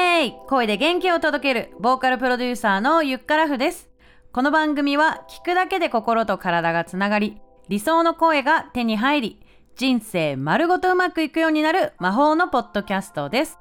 [0.00, 3.88] ーイ声で元気を届けるボーカルプロデューサーのゆっからふです。
[4.32, 9.40] この番組は聞くだけで心と体がつながり理想の声が手に入り
[9.76, 13.58] 人生丸ごとうまくいくようになる魔法のポッドキャストです。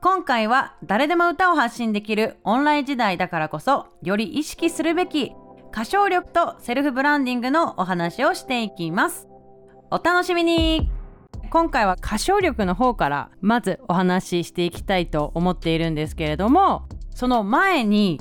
[0.00, 5.32] 今回は誰でも歌を発信できるオンライン時代だからこそより意識するべき
[5.72, 9.28] 歌唱力とセルフブランディングのお話をしていきます。
[9.90, 10.93] お楽しみに。
[11.54, 18.20] 今回は歌唱力の方からまずお話ししていきたいと思っているんですけれどもその前に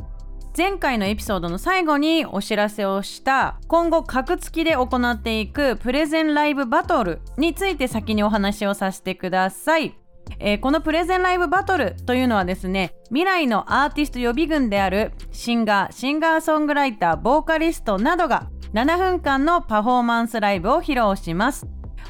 [0.56, 9.98] 前回のエピソードの最後にお知らせをした今後格付きで行っていくプレゼンライブバトルについて先にお話をさせてください。
[10.38, 21.68] えー、このプレゼンライブバトルというのはですね未来のアーティスト予備軍であるシンガーシンガーソングライターボーカリストなどが7分間のパフォーマンスライブを披露します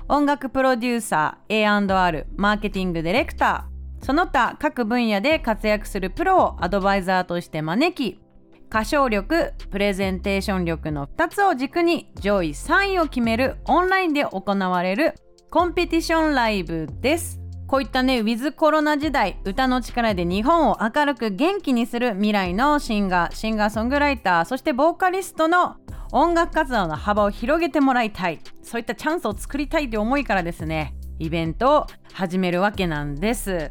[0.09, 4.05] 音楽プロデューサー A&R マーケティングディレクター。
[4.05, 8.19] その他各分野で活躍するプロをアドバイザーとして招き
[8.69, 15.13] 歌唱力プレゼンテーション力の2つを軸に上位3位を決めるオンラインで行われる
[15.49, 17.39] コンペティションライブです。
[17.67, 25.77] こういったねウィズコロナ時代歌の力で日本を明るく元気にする未来のシンガーシンガーソングライターそしてボーカリストの
[26.15, 28.39] 音楽活動の幅を広げてもらいたい。
[28.61, 33.69] そういったチャンスを作りたいという思いからですねイベントを始めるわけなんです。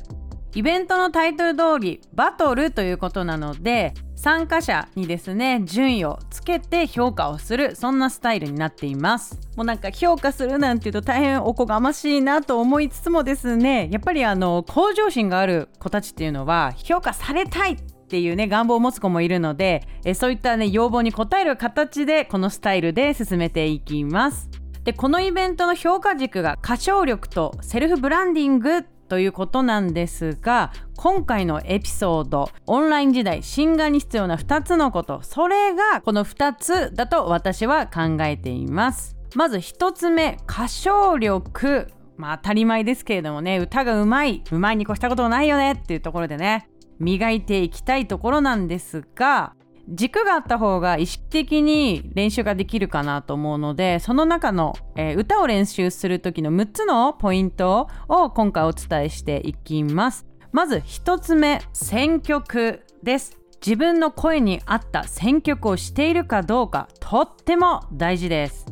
[0.54, 9.38] イベントのタイトル通りバトルということなので参加者にですね順位をつけて評価をするそんなスタイルになっています。
[9.56, 17.76] もうなんか評価するなんていうと大変おこがましいなと思いつつもですねやっぱりあの向上心がある子たちっていうのは評価されたい
[18.12, 24.50] っていうね願望を持つ子もいるのでえそういったね要望に応える形でこのスタイルで進めていきます。
[24.84, 39.16] でこのイベントの評価軸が歌唱力とセルフブランディングということなんですが今回のエピソードオンライン時代新画に必要な2つのことそれがこの2つだと私は考えています。
[39.34, 41.86] まず1つ目歌唱力。
[42.18, 44.42] まあ当たり前ですけれどもね歌がうまい。
[44.50, 46.68] うまいに越したことないよねっていうところでね。
[47.02, 49.54] 磨いていきたいところなんですが
[49.88, 60.26] 軸があった方が意識的に練習ができるかなと思うのでその中の、えー、歌を練習する時の6つのポイントを今回お伝えしていきます。
[60.52, 63.38] まず1つ目選曲です。
[63.64, 68.66] 自分の声に合った選曲をしているかどうかとっても大事です。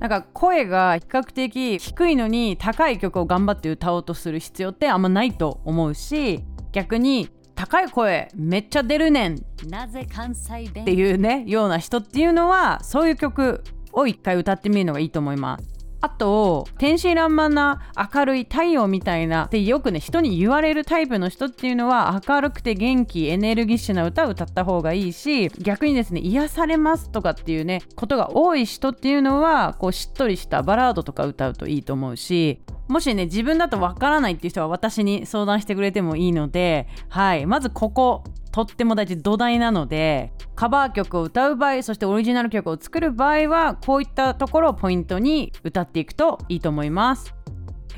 [0.00, 9.42] なんか声が比較的低いのに高い曲を頑張って歌おうとする必要ってあんまないと思うし逆に高い声めっちゃ出るねん。
[9.68, 10.84] なぜ関西弁？
[10.84, 15.75] っていうねような人っていうのはそういう曲を一回歌ってみるのがいいと思います
[16.06, 37.46] あと天真爛漫な明るい太陽みたいなってよくね人に言われるタイプの人っていうのは明るくて元気エネルギッシュな歌を歌った方がいいし逆にですね癒されますとかっていうねことが多い人っていうのはこうしっとりしたバラードとか歌うといいと思うしもしね自分だとわからないっていう人は私に相談してくれてもいいのではい。
[37.46, 38.22] まずここ。
[38.56, 47.34] とっても大事土台なのでカバー曲を歌う場合そしてオリジナル曲を作る場合はこういったところをポイントに歌っていくといいと思います、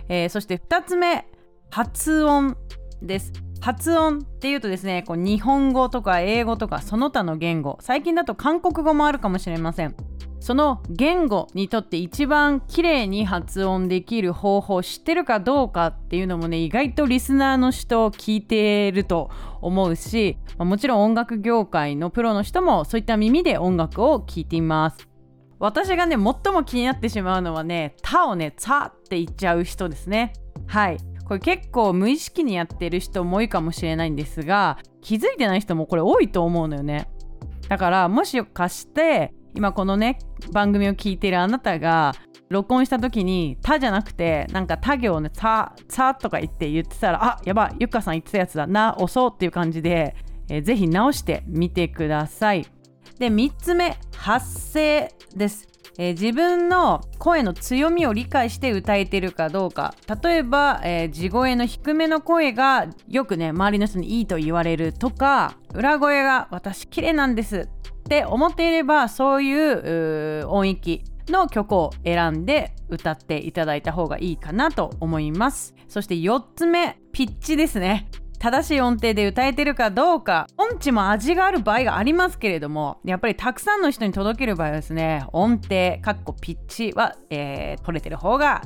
[0.08, 1.28] えー、そして2つ目
[1.70, 2.56] 発音
[3.02, 3.32] です。
[3.60, 7.78] 発音っていうとですねこう日本語とか英語とかその他の言語。
[7.80, 9.94] 最近だと韓国語もあるかもしれません。
[10.41, 25.09] その言語にとって一番綺麗に発音できる方法を知ってるかどうかっていうのもね意外とリスナーの人を聞いてると思うし、まあ、もちろん音楽業界のプロの人もそういった耳で音楽を聴いています。
[25.59, 30.32] 私がね最も気になってしまうのはね「た」をね「さ」って言っちゃう人ですね。
[30.66, 30.99] はい。
[31.25, 37.11] これ結構無意識にやってる人も多いかもしれないんですが気づいてない人もこれ多いと思うのよね。
[37.69, 40.20] だからもしかして今このね
[40.52, 42.14] 番組を聞いているあなたが
[42.49, 50.14] 録音した時に「た」じゃなくてなんか他行ね「さ」「さ」とか言って言ってたらあやばいゆかさん言ってたやつだな押そうっていう感じで、
[50.49, 52.66] えー、ぜひ直してみてください。
[53.19, 55.66] で3つ目発声です。
[55.99, 59.96] えー、自分の声の強みを理解して歌えてるかどうか。
[60.22, 67.69] 例えば、えー、地声の低めの声がよくね周りの人にいいと言われるとか裏声が私綺麗なんです。
[68.08, 75.75] って思っていればそういう音域の曲を選んで歌っていただいた方がいいかなと思います。
[75.88, 78.08] そして4つ目ピッチですね。
[78.38, 80.46] 正しい音程で歌えてるかどうか。
[80.56, 88.62] 音痴も味がある場合がありますけれどもやっぱりたくさんの人に届ける場合はですね音程かっこピッチは、えー、取れてる方が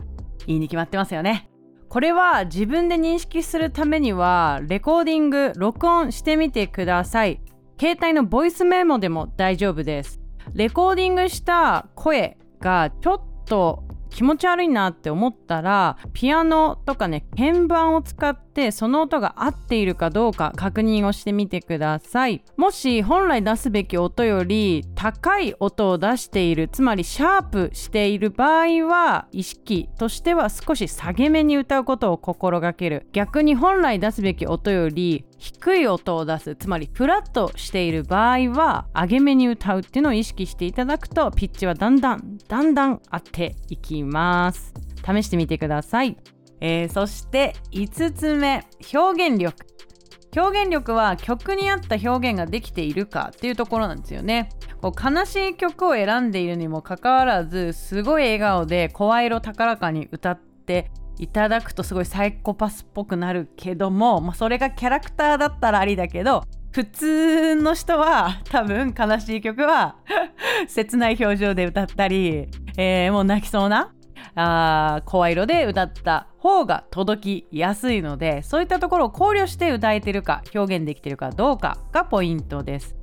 [0.46, 1.48] いいに決まってますよね。
[1.88, 7.40] これは自分で認識するためにはレコーディング録音してみてください。
[7.82, 10.20] 携帯のボイスメモでも大丈夫です。
[10.54, 22.44] レコーディングした声がちょっと気持ち悪いなって思ったらピアノとかね鍵盤を使ってその音が合っているかどうか確認をしてみてください。
[22.56, 33.06] もし本来出すべき音より高い音を出しているつまりシャープしている場合は意識としては少し下げ目に歌うことを心がける。
[33.12, 44.72] 逆に本来出すべき音より低い音を出すつまりフラットしている場合は上げ目に歌うっていうのを意識していただくとピッチはだんだんだんだん合っていきます。
[45.04, 46.16] 試してみてください、
[46.64, 48.64] えー、そして5つ目
[48.94, 49.66] 表現力。
[50.34, 54.48] 表現力は曲に合った表現ができているかっていうところなんですよね。
[54.80, 69.96] こう悲しい曲を選んでいるにもかかわらずすごい笑顔で声色高らかに歌っていただくとすごいサイコパスっぽくなるけども、まあ、それがキャラクターだったらありだけど普通の人は多分悲しい曲は
[70.66, 73.92] 切ない表情で歌ったり、えー、もう泣きそうな
[74.34, 82.96] あ声色で歌った方が届きやすいのでそういったところを考慮して歌えてるか表現できてるかどうかがポイントです。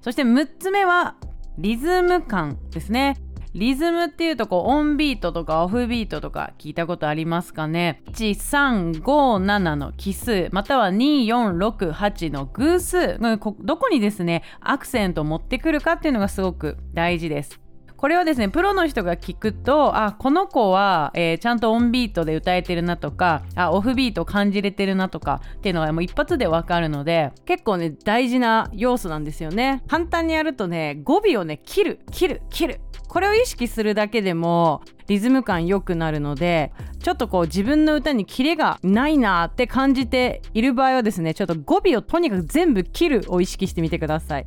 [0.00, 1.16] そして6つ目は
[1.58, 3.16] リズム感ですね。
[3.52, 8.00] リズムっていうとこうオンビートとかオフビートとか聞いたことありますかね。
[8.12, 17.60] 1357の奇数または2468の偶数どこにですねアクセントを持ってくるかっていうのがすごく大事です。
[18.00, 29.82] これはですねプロの人が聞くとあこの子は、えー、ちゃんとオンビートで歌えてるなとかあオフビート感じれてるなとかっていうのはもう一発でわかるので結構ね大事な要素なんですよね。
[29.86, 32.80] 簡単にやるとね語尾をね切る切る切る。
[33.06, 36.72] これを意識するだけでもリズム感良くなるので
[37.02, 44.46] ちょっとこう自分の歌にキレがないなって感じている場合はですねちょっと語尾をとにかく全部切るを意識してみてください。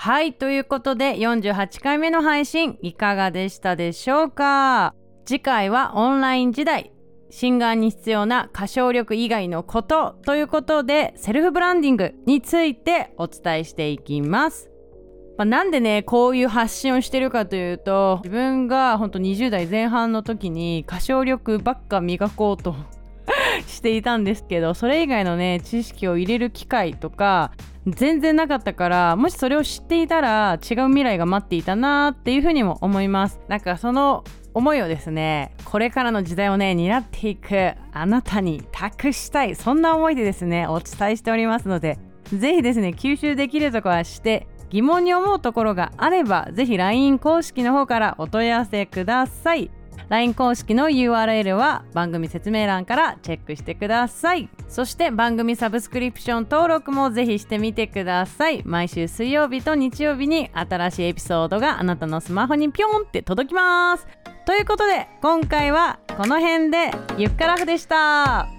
[0.00, 4.94] はいということで48回目の配信いかがでしたでしょうか？
[5.24, 6.92] 次回はオンライン時代
[7.30, 14.70] シンガーに必要な歌唱力以外のことということでセルフブランディングについてお伝えしていきます。
[15.36, 22.76] まあ、なんでねこういう発信をしてるかというと自分が本当20代前半の時に歌唱力ばっか磨こうと
[23.66, 27.50] していたんですけどそれ以外のね知識を入れる機会とか
[27.92, 33.40] 全然なかったからもしそれを知っていたら違う未来が待っていたなっていうふうにも思います。
[33.48, 34.24] なんかその
[34.54, 41.98] 思いをですねこれからの時代をね担っていくあなたに託したいそんな思いでですねお伝えしておりますので
[42.32, 49.70] ぜひですね吸収できるとこはして疑問に思うところがあればぜひ LINE 公式の方からお問い合わせください。
[50.08, 54.48] LINE 公式の URL は番組説明欄からチェックしてください。
[54.68, 58.62] そして番組サブスクリプション登録もぜひしてみてください。
[58.64, 64.06] 毎週水曜日と日曜日に新しいエピソードがあなたのスマホにピョンって届きます。
[64.46, 68.57] ということで今回はこの辺でゆっくらふでした。